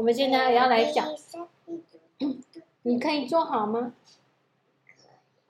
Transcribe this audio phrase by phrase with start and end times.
[0.00, 1.14] 我们现在要来讲，
[2.84, 3.92] 你可以坐好吗？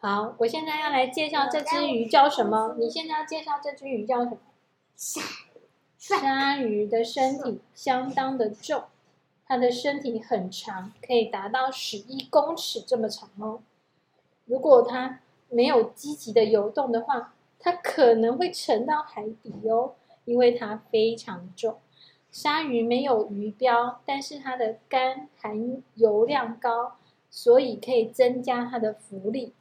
[0.00, 2.74] 好，我现在要来介绍这只鱼叫什么？
[2.76, 4.38] 你现在要介绍这只鱼叫什么？
[4.96, 5.20] 鲨
[5.96, 8.82] 鲨鱼的身体相当的重，
[9.46, 13.60] 它的身体很长，可以达到十一公尺这么长哦。
[14.46, 19.94] 如果它没有积极的游动的话，它可能会沉到海底哦，
[20.24, 21.78] 因为它非常重。
[22.32, 26.96] 鲨鱼没有鱼标，但是它的肝含油量高，
[27.28, 29.52] 所以可以增加它的浮力。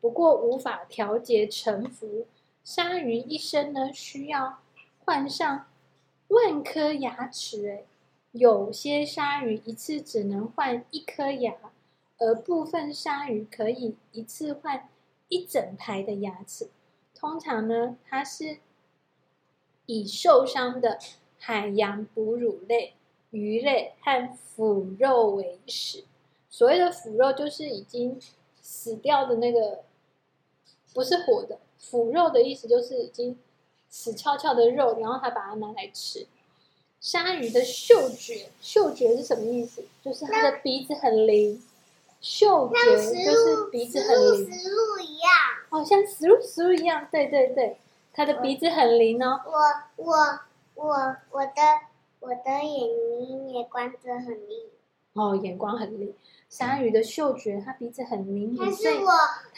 [0.00, 2.26] 不过无法调节沉浮。
[2.64, 4.60] 鲨鱼一生呢，需要
[5.04, 5.66] 换上
[6.28, 7.82] 万颗牙齿，哎，
[8.30, 11.54] 有些鲨鱼一次只能换一颗牙，
[12.18, 14.88] 而部分鲨鱼可以一次换
[15.28, 16.70] 一整排的牙齿。
[17.14, 18.58] 通常呢，它是
[19.86, 21.00] 以受伤的
[21.44, 22.94] 海洋哺乳类、
[23.32, 26.04] 鱼类和腐肉为食。
[26.48, 28.16] 所谓的腐肉，就是已经
[28.60, 29.82] 死掉的那个，
[30.94, 31.58] 不是活的。
[31.80, 33.36] 腐肉的意思就是已经
[33.90, 36.28] 死翘翘的肉，然后他把它拿来吃。
[37.00, 39.84] 鲨鱼的嗅觉，嗅觉是什么意思？
[40.00, 41.60] 就是它的鼻子很灵。
[42.20, 45.28] 嗅觉就是鼻子很灵，一样。
[45.70, 47.78] 哦，像死路死路一样，对对对，
[48.12, 49.40] 它的鼻子很灵哦。
[49.44, 50.40] 我我
[50.82, 51.62] 我我的
[52.18, 52.88] 我的眼
[53.24, 54.58] 睛也光着很灵。
[55.12, 56.12] 哦，眼光很灵。
[56.48, 58.58] 鲨鱼的嗅觉，它鼻子很灵敏。
[58.58, 59.10] 但是我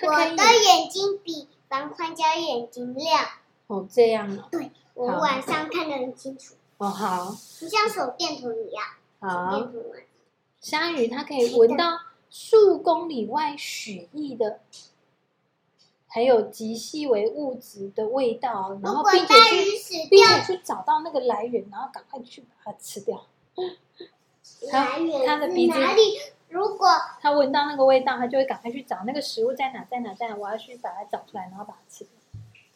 [0.06, 3.24] 我的眼睛比方框家眼睛亮。
[3.68, 4.48] 哦，这样啊。
[4.50, 6.56] 对，我晚上看得很清楚。
[6.76, 7.34] 哦，好。
[7.58, 8.84] 就像手电筒一样。
[9.20, 9.66] 好。
[10.60, 14.60] 鲨鱼它可以闻到数公里外血液的，
[16.14, 23.26] 还有极细微物质的味道，然后并且去并且去找到那个来源，然后赶快去把它吃掉。
[24.70, 26.20] 来源它的鼻子哪里？
[26.48, 26.88] 如果
[27.20, 32.12] 它闻到那个味道，它就会赶快去找那个食物在哪，在哪，在哪，我要去把它找出来，然后把它吃掉。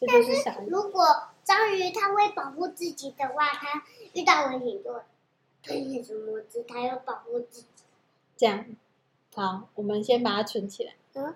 [0.01, 0.67] 这就是小鱼。
[0.67, 1.05] 如果
[1.45, 5.01] 章鱼它会保护自己的话，它遇到危险就
[5.63, 7.67] 吞咽什么子，它要保护自己。
[8.35, 8.65] 这样，
[9.33, 10.91] 好，我们先把它存起来。
[11.13, 11.33] 嗯。